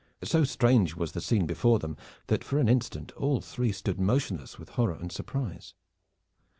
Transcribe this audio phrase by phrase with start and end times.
[0.23, 1.95] So strange was the scene before them
[2.25, 5.75] that for an instant all three stood motionless with horror and surprise.